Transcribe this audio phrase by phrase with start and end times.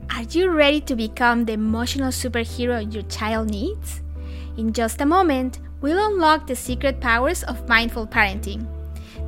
[0.00, 4.02] Are you ready to become the emotional superhero your child needs?
[4.56, 8.66] In just a moment, we'll unlock the secret powers of mindful parenting,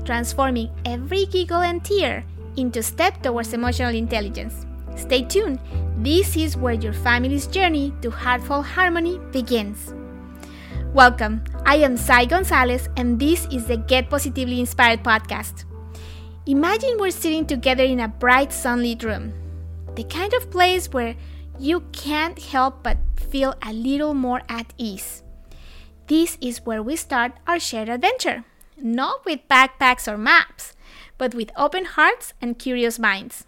[0.04, 2.24] transforming every giggle and tear
[2.56, 4.66] into step towards emotional intelligence.
[4.96, 5.60] Stay tuned.
[5.98, 9.94] This is where your family's journey to heartful harmony begins.
[10.92, 11.44] Welcome.
[11.64, 15.64] I am Sai Gonzalez, and this is the Get Positively Inspired podcast.
[16.46, 19.32] Imagine we're sitting together in a bright, sunlit room,
[19.96, 21.16] the kind of place where
[21.58, 25.22] you can't help but feel a little more at ease.
[26.06, 28.44] This is where we start our shared adventure,
[28.76, 30.74] not with backpacks or maps,
[31.18, 33.44] but with open hearts and curious minds.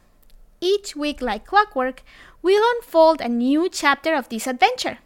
[0.61, 2.03] Each week, like clockwork,
[2.43, 4.99] we'll unfold a new chapter of this adventure,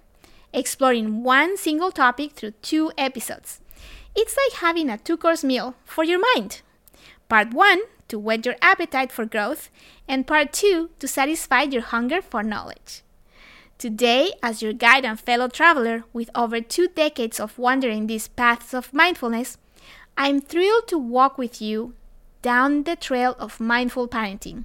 [0.54, 3.60] exploring one single topic through two episodes.
[4.14, 6.62] It's like having a two course meal for your mind.
[7.28, 7.80] Part 1
[8.12, 9.70] to whet your appetite for growth,
[10.06, 13.00] and part 2 to satisfy your hunger for knowledge.
[13.78, 18.74] Today, as your guide and fellow traveler with over two decades of wandering these paths
[18.74, 19.56] of mindfulness,
[20.14, 21.94] I'm thrilled to walk with you
[22.42, 24.64] down the trail of mindful parenting,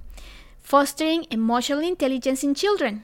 [0.60, 3.02] fostering emotional intelligence in children.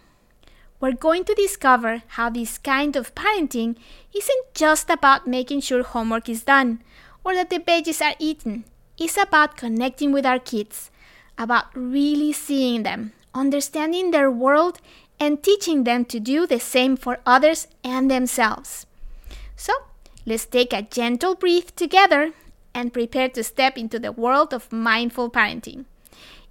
[0.79, 3.79] We're going to discover how this kind of parenting
[4.14, 6.83] isn't just about making sure homework is done
[7.25, 8.64] or that the veggies are eaten
[8.98, 10.91] is about connecting with our kids,
[11.37, 14.81] about really seeing them, understanding their world,
[15.19, 18.86] and teaching them to do the same for others and themselves.
[19.56, 19.73] So,
[20.27, 22.33] let's take a gentle breath together
[22.75, 25.84] and prepare to step into the world of mindful parenting.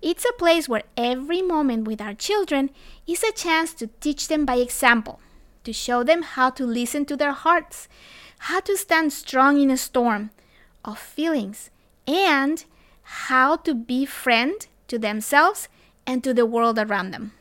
[0.01, 2.69] It's a place where every moment with our children
[3.07, 5.19] is a chance to teach them by example,
[5.63, 7.87] to show them how to listen to their hearts,
[8.39, 10.31] how to stand strong in a storm
[10.83, 11.69] of feelings,
[12.07, 12.65] and
[13.03, 15.67] how to be friend to themselves
[16.05, 17.31] and to the world around them.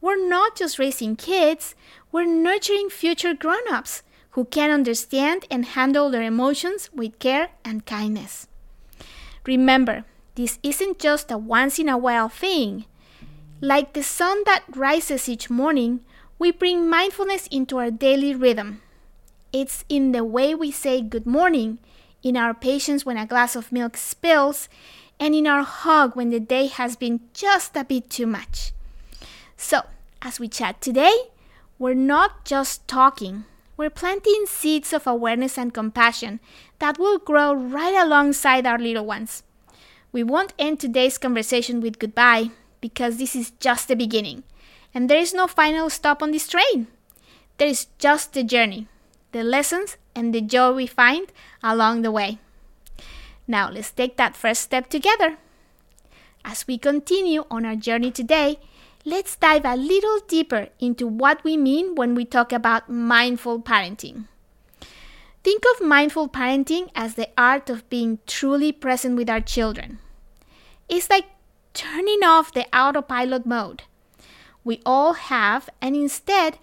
[0.00, 1.74] We're not just raising kids,
[2.12, 7.86] we're nurturing future grown ups who can understand and handle their emotions with care and
[7.86, 8.48] kindness.
[9.46, 10.04] Remember,
[10.34, 12.84] this isn't just a once in a while thing.
[13.60, 16.00] Like the sun that rises each morning,
[16.38, 18.82] we bring mindfulness into our daily rhythm.
[19.52, 21.78] It's in the way we say good morning
[22.24, 24.68] in our patience when a glass of milk spills,
[25.20, 28.72] and in our hug when the day has been just a bit too much.
[29.56, 29.82] So,
[30.22, 31.14] as we chat today,
[31.78, 33.44] we're not just talking,
[33.76, 36.40] we're planting seeds of awareness and compassion
[36.78, 39.42] that will grow right alongside our little ones.
[40.10, 44.44] We won't end today's conversation with goodbye because this is just the beginning,
[44.94, 46.86] and there is no final stop on this train.
[47.58, 48.88] There is just the journey,
[49.34, 51.30] the lessons, and the joy we find
[51.62, 52.38] along the way.
[53.46, 55.36] Now, let's take that first step together.
[56.42, 58.58] As we continue on our journey today,
[59.04, 64.28] let's dive a little deeper into what we mean when we talk about mindful parenting.
[65.42, 69.98] Think of mindful parenting as the art of being truly present with our children.
[70.88, 71.26] It's like
[71.74, 73.82] turning off the autopilot mode
[74.64, 76.58] we all have and instead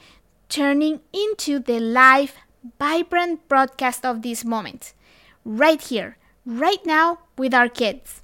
[0.50, 2.34] turning into the live
[2.78, 4.94] vibrant broadcast of this moment,
[5.44, 8.22] right here, right now, with our kids.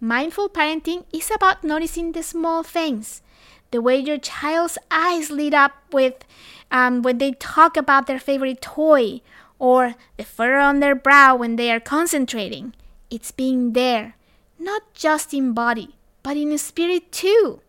[0.00, 3.22] Mindful parenting is about noticing the small things,
[3.70, 6.24] the way your child's eyes lit up with
[6.70, 9.20] um, when they talk about their favorite toy,
[9.58, 12.74] or the furrow on their brow when they are concentrating.
[13.10, 14.14] It's being there,
[14.58, 17.60] not just in body, but in spirit too.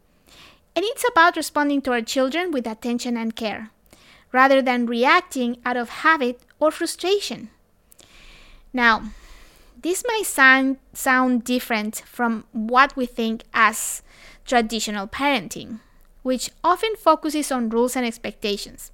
[0.75, 3.71] And it's about responding to our children with attention and care
[4.31, 7.49] rather than reacting out of habit or frustration.
[8.73, 9.11] Now,
[9.81, 14.03] this might sound, sound different from what we think as
[14.45, 15.79] traditional parenting,
[16.21, 18.91] which often focuses on rules and expectations.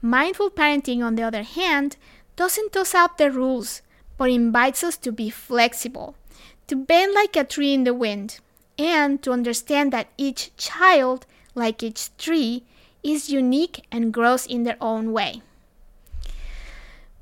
[0.00, 1.96] Mindful parenting, on the other hand,
[2.36, 3.82] doesn't toss out the rules,
[4.16, 6.14] but invites us to be flexible,
[6.68, 8.38] to bend like a tree in the wind,
[8.78, 12.62] and to understand that each child, like each tree,
[13.06, 15.42] is unique and grows in their own way.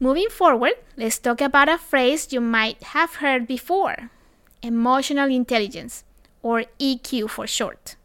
[0.00, 4.10] Moving forward, let's talk about a phrase you might have heard before
[4.64, 6.04] emotional intelligence,
[6.42, 7.96] or EQ for short.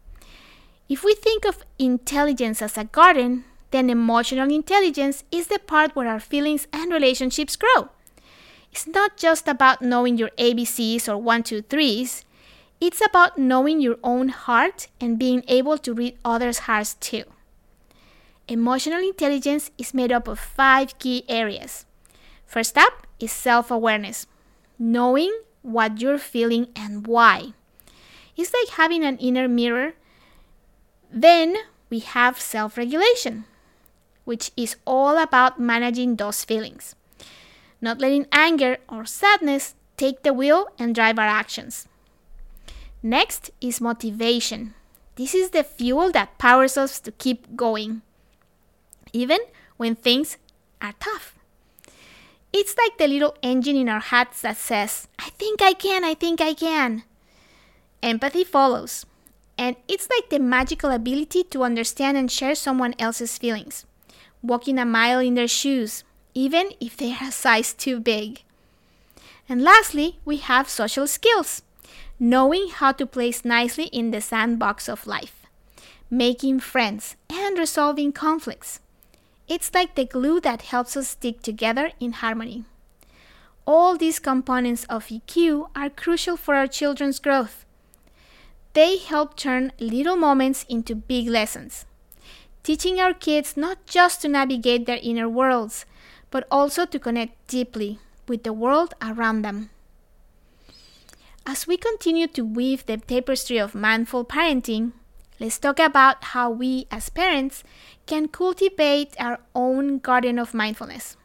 [0.88, 6.08] If we think of intelligence as a garden, then emotional intelligence is the part where
[6.08, 7.88] our feelings and relationships grow.
[8.72, 12.24] It's not just about knowing your ABCs or 1, 2, 3s,
[12.80, 17.24] it's about knowing your own heart and being able to read others' hearts too.
[18.48, 21.86] Emotional intelligence is made up of five key areas.
[22.46, 24.26] First up is self awareness,
[24.78, 25.32] knowing
[25.62, 27.52] what you're feeling and why.
[28.36, 29.94] It's like having an inner mirror
[31.12, 31.56] Then
[31.90, 33.44] we have self regulation,
[34.24, 36.94] which is all about managing those feelings,
[37.80, 41.88] not letting anger or sadness take the wheel and drive our actions.
[43.02, 44.74] Next is motivation.
[45.16, 48.02] This is the fuel that powers us to keep going,
[49.12, 49.38] even
[49.76, 50.36] when things
[50.80, 51.34] are tough.
[52.52, 56.14] It's like the little engine in our heads that says, I think I can, I
[56.14, 57.04] think I can.
[58.02, 59.06] Empathy follows,
[59.56, 63.84] and it's like the magical ability to understand and share someone else's feelings,
[64.42, 66.02] walking a mile in their shoes,
[66.34, 68.42] even if they are a size too big.
[69.48, 71.62] And lastly, we have social skills
[72.18, 75.46] knowing how to place nicely in the sandbox of life,
[76.10, 78.80] making friends, and resolving conflicts.
[79.50, 82.62] It's like the glue that helps us stick together in harmony.
[83.66, 87.66] All these components of EQ are crucial for our children's growth.
[88.74, 91.84] They help turn little moments into big lessons,
[92.62, 95.84] teaching our kids not just to navigate their inner worlds,
[96.30, 97.98] but also to connect deeply
[98.28, 99.70] with the world around them.
[101.44, 104.92] As we continue to weave the tapestry of mindful parenting,
[105.40, 107.64] let's talk about how we as parents
[108.06, 111.16] can cultivate our own garden of mindfulness.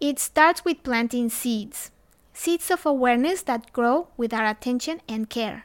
[0.00, 1.90] It starts with planting seeds,
[2.32, 5.64] seeds of awareness that grow with our attention and care.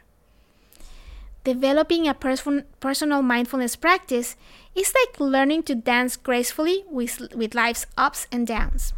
[1.43, 4.35] Developing a person, personal mindfulness practice
[4.75, 8.93] is like learning to dance gracefully with, with life's ups and downs.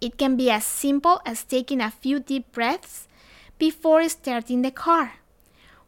[0.00, 3.08] It can be as simple as taking a few deep breaths
[3.58, 5.14] before starting the car,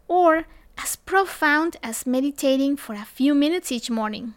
[0.07, 0.47] or
[0.79, 4.35] as profound as meditating for a few minutes each morning.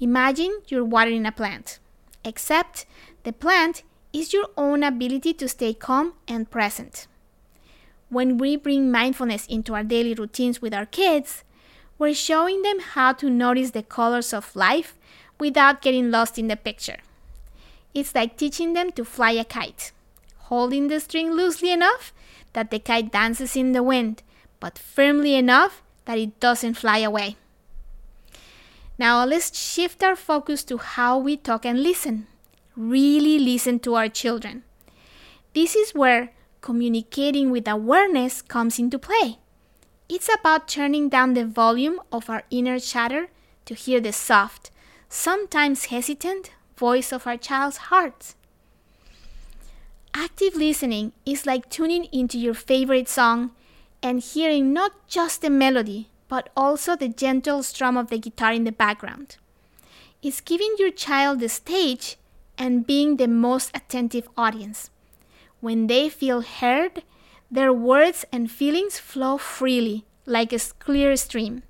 [0.00, 1.78] Imagine you're watering a plant,
[2.24, 2.86] except
[3.22, 3.82] the plant
[4.12, 7.06] is your own ability to stay calm and present.
[8.08, 11.44] When we bring mindfulness into our daily routines with our kids,
[11.98, 14.94] we're showing them how to notice the colors of life
[15.38, 16.98] without getting lost in the picture.
[17.94, 19.92] It's like teaching them to fly a kite,
[20.48, 22.12] holding the string loosely enough
[22.54, 24.22] that the kite dances in the wind,
[24.60, 27.36] but firmly enough that it doesn't fly away.
[28.98, 32.26] Now let's shift our focus to how we talk and listen.
[32.76, 34.64] Really listen to our children.
[35.54, 39.38] This is where communicating with awareness comes into play.
[40.08, 43.28] It's about turning down the volume of our inner chatter
[43.66, 44.70] to hear the soft,
[45.08, 48.34] sometimes hesitant voice of our child's heart.
[50.14, 53.50] Active listening is like tuning into your favorite song
[54.02, 58.64] and hearing not just the melody, but also the gentle strum of the guitar in
[58.64, 59.36] the background.
[60.22, 62.16] It's giving your child the stage
[62.56, 64.90] and being the most attentive audience.
[65.60, 67.02] When they feel heard,
[67.50, 71.62] their words and feelings flow freely, like a clear stream.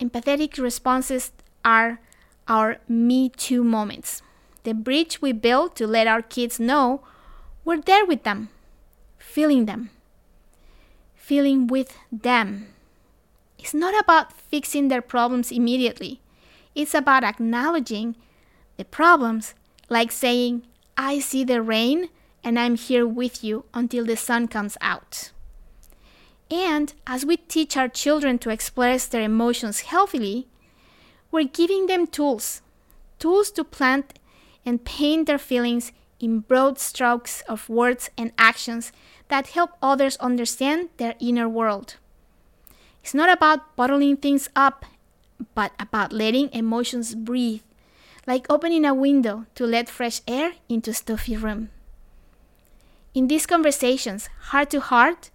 [0.00, 1.32] Empathetic responses
[1.64, 2.00] are
[2.46, 4.22] our Me Too moments,
[4.62, 7.02] the bridge we build to let our kids know
[7.64, 8.48] we're there with them,
[9.18, 9.90] feeling them,
[11.28, 12.66] feeling with them.
[13.58, 16.22] It's not about fixing their problems immediately,
[16.74, 18.16] it's about acknowledging
[18.78, 19.54] the problems,
[19.90, 20.62] like saying,
[20.96, 22.08] I see the rain
[22.42, 25.32] and I'm here with you until the sun comes out.
[26.50, 30.46] And as we teach our children to express their emotions healthily,
[31.30, 32.62] we're giving them tools,
[33.18, 34.18] tools to plant
[34.64, 38.92] and paint their feelings in broad strokes of words and actions
[39.28, 41.96] that help others understand their inner world.
[43.02, 44.84] It's not about bottling things up,
[45.54, 47.62] but about letting emotions breathe,
[48.26, 51.70] like opening a window to let fresh air into a stuffy room.
[53.14, 55.30] In these conversations, heart to heart,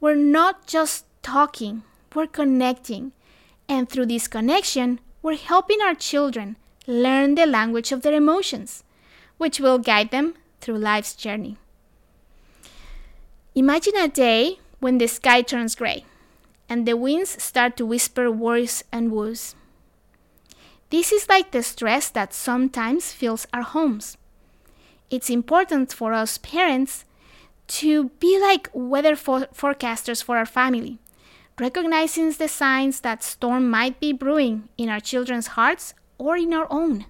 [0.00, 1.82] we're not just talking,
[2.14, 3.12] we're connecting.
[3.68, 6.56] And through this connection, we're helping our children
[6.86, 8.82] learn the language of their emotions,
[9.40, 11.56] which will guide them through life's journey.
[13.54, 16.04] Imagine a day when the sky turns gray
[16.68, 19.54] and the winds start to whisper worries and woes.
[20.90, 24.18] This is like the stress that sometimes fills our homes.
[25.08, 27.06] It's important for us parents
[27.78, 30.98] to be like weather for- forecasters for our family
[31.58, 36.66] recognizing the signs that storm might be brewing in our children's hearts or in our
[36.70, 37.06] own.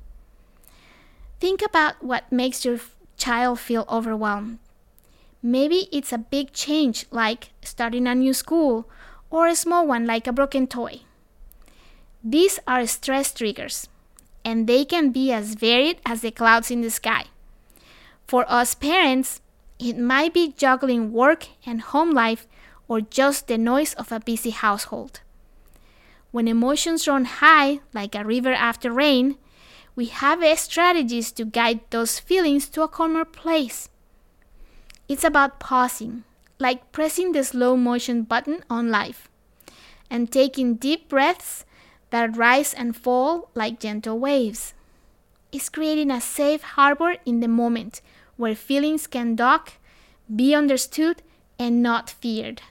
[1.40, 2.78] Think about what makes your
[3.16, 4.58] child feel overwhelmed.
[5.42, 8.86] Maybe it's a big change like starting a new school
[9.30, 11.00] or a small one like a broken toy.
[12.22, 13.88] These are stress triggers,
[14.44, 17.24] and they can be as varied as the clouds in the sky.
[18.26, 19.40] For us parents,
[19.78, 22.46] it might be juggling work and home life
[22.86, 25.20] or just the noise of a busy household.
[26.30, 29.36] when emotions run high, like a river after rain,
[29.94, 33.88] we have strategies to guide those feelings to a calmer place.
[35.08, 36.24] It's about pausing,
[36.58, 39.28] like pressing the slow motion button on life,
[40.08, 41.64] and taking deep breaths
[42.10, 44.74] that rise and fall like gentle waves.
[45.52, 48.02] It's creating a safe harbor in the moment
[48.36, 49.74] where feelings can dock,
[50.34, 51.22] be understood,
[51.58, 52.62] and not feared.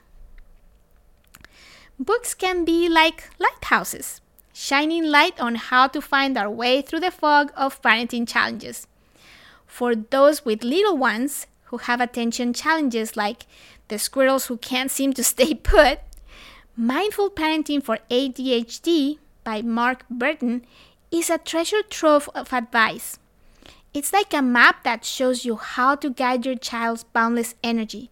[1.99, 4.21] Books can be like lighthouses,
[4.59, 8.87] shining light on how to find our way through the fog of parenting challenges.
[9.65, 13.45] For those with little ones who have attention challenges like
[13.87, 15.99] the squirrels who can't seem to stay put,
[16.75, 20.63] Mindful Parenting for ADHD by Mark Bertin
[21.09, 23.17] is a treasure trove of advice.
[23.93, 28.11] It's like a map that shows you how to guide your child's boundless energy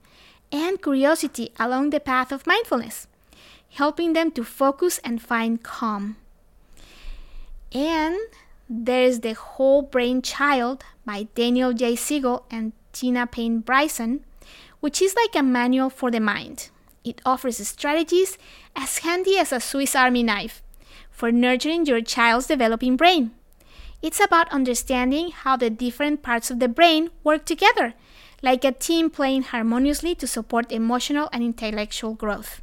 [0.50, 3.08] and curiosity along the path of mindfulness
[3.72, 6.16] helping them to focus and find calm.
[7.74, 8.18] And
[8.70, 11.96] there's The Whole Brain Child by Daniel J.
[11.96, 14.24] Siegel and Tina Payne Bryson,
[14.80, 16.70] which is like a manual for the mind.
[17.04, 18.38] It offers strategies
[18.76, 20.62] as handy as a Swiss Army knife
[21.10, 23.32] for nurturing your child's developing brain.
[24.02, 27.96] It's about understanding how the different parts of the brain work together,
[28.44, 32.62] like a team playing harmoniously to support emotional and intellectual growth.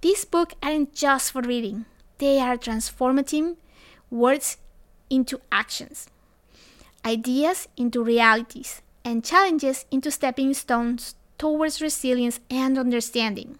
[0.00, 1.86] These books aren't just for reading,
[2.18, 3.56] they are transformative
[4.10, 4.58] words
[5.10, 6.08] into actions,
[7.04, 13.58] ideas into realities, and challenges into stepping stones towards resilience and understanding.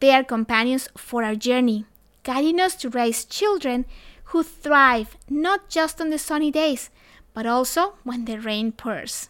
[0.00, 1.86] They are companions for our journey,
[2.22, 3.86] guiding us to raise children
[4.30, 6.90] who thrive not just on the sunny days,
[7.32, 9.28] but also when the rain pours.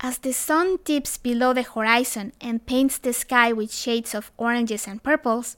[0.00, 4.86] As the sun dips below the horizon and paints the sky with shades of oranges
[4.86, 5.56] and purples,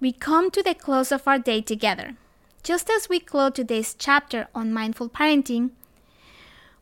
[0.00, 2.16] we come to the close of our day together.
[2.64, 5.72] Just as we close today's chapter on mindful parenting,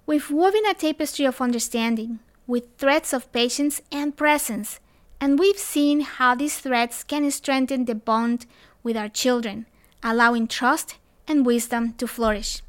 [0.06, 4.78] we've woven a tapestry of understanding with threads of patience and presence,
[5.20, 8.46] and we've seen how these threads can strengthen the bond
[8.84, 9.66] with our children,
[10.04, 12.62] allowing trust and wisdom to flourish.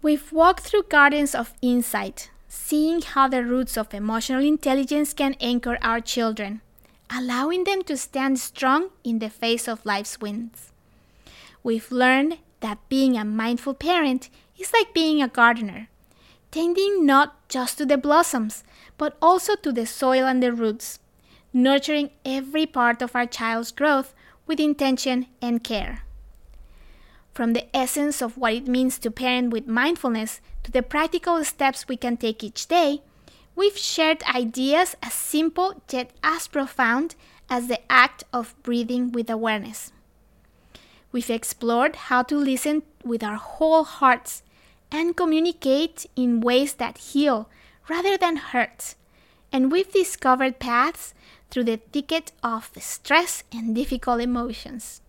[0.00, 5.76] We've walked through gardens of insight, seeing how the roots of emotional intelligence can anchor
[5.82, 6.62] our children,
[7.14, 10.71] allowing them to stand strong in the face of life's winds.
[11.64, 15.88] We've learned that being a mindful parent is like being a gardener,
[16.50, 18.64] tending not just to the blossoms,
[18.98, 20.98] but also to the soil and the roots,
[21.52, 24.12] nurturing every part of our child's growth
[24.46, 26.02] with intention and care.
[27.32, 31.88] From the essence of what it means to parent with mindfulness to the practical steps
[31.88, 33.02] we can take each day,
[33.54, 37.14] we've shared ideas as simple yet as profound
[37.48, 39.92] as the act of breathing with awareness.
[41.12, 44.42] We've explored how to listen with our whole hearts
[44.90, 47.48] and communicate in ways that heal
[47.88, 48.94] rather than hurt.
[49.52, 51.12] And we've discovered paths
[51.50, 55.02] through the thicket of stress and difficult emotions.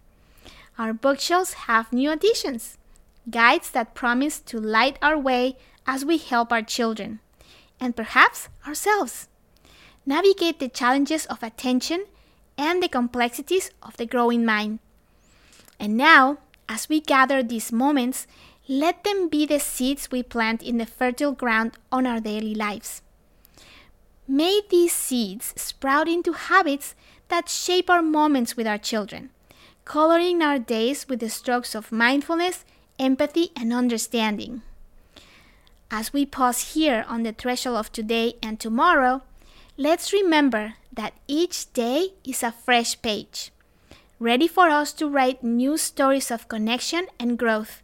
[0.78, 2.78] Our bookshelves have new additions
[3.30, 5.56] guides that promise to light our way
[5.88, 7.20] as we help our children,
[7.80, 9.28] and perhaps ourselves,
[10.06, 12.06] navigate the challenges of attention
[12.58, 14.80] and the complexities of the growing mind.
[15.80, 16.38] And now,
[16.70, 18.28] as we gather these moments,
[18.68, 23.02] let them be the seeds we plant in the fertile ground on our daily lives.
[24.28, 26.96] May these seeds sprout into habits
[27.28, 29.30] that shape our moments with our children
[29.86, 32.66] coloring our days with the strokes of mindfulness,
[32.98, 34.62] empathy, and understanding.
[35.92, 39.22] As we pause here on the threshold of today and tomorrow,
[39.78, 43.52] let's remember that each day is a fresh page,
[44.24, 47.84] ready for us to write new stories of connection and growth.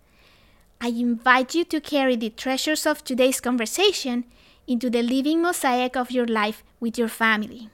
[0.80, 4.24] I invite you to carry the treasures of today's conversation
[4.66, 7.70] into the living mosaic of your life with your family.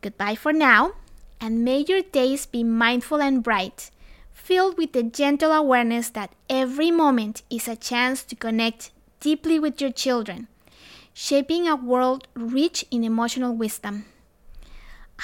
[0.00, 0.92] Goodbye for now
[1.38, 3.90] and may your days be mindful and bright,
[4.32, 8.90] filled with the gentle awareness that every moment is a chance to connect
[9.20, 10.48] deeply with your children,
[11.12, 14.06] shaping a world rich in emotional wisdom.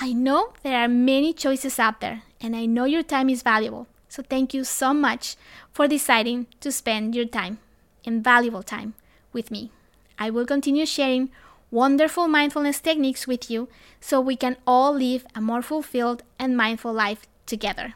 [0.01, 3.89] I know there are many choices out there, and I know your time is valuable.
[4.09, 5.35] So, thank you so much
[5.73, 7.59] for deciding to spend your time,
[8.05, 8.95] invaluable time,
[9.33, 9.73] with me.
[10.17, 11.31] I will continue sharing
[11.73, 13.69] wonderful mindfulness techniques with you
[14.01, 17.95] so we can all live a more fulfilled and mindful life together.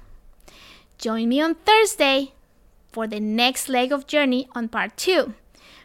[0.99, 2.33] Join me on Thursday
[2.91, 5.35] for the next leg of journey on part 2,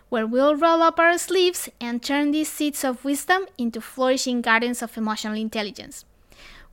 [0.09, 4.81] where we'll roll up our sleeves and turn these seeds of wisdom into flourishing gardens
[4.81, 6.05] of emotional intelligence.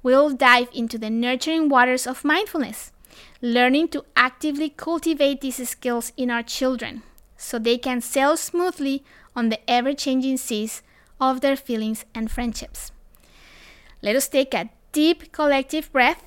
[0.04, 2.92] we'll dive into the nurturing waters of mindfulness,
[3.40, 7.02] learning to actively cultivate these skills in our children
[7.36, 9.02] so they can sail smoothly
[9.34, 10.82] on the ever changing seas
[11.20, 12.92] of their feelings and friendships.
[14.02, 16.22] Let us take a deep collective breath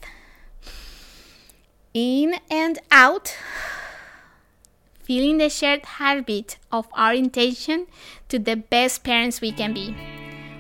[1.94, 3.36] in and out,
[5.08, 7.88] feeling the shared heartbeat of our intention
[8.28, 9.96] to the best parents we can be.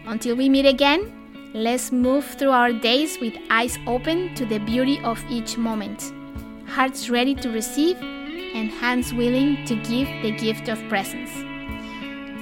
[0.05, 1.17] Until we meet again,
[1.53, 6.11] Let's move through our days with eyes open to the beauty of each moment,
[6.67, 11.31] hearts ready to receive, and hands willing to give the gift of presence.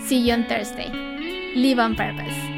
[0.06, 0.90] See you on Thursday.
[1.56, 2.55] Live on purpose.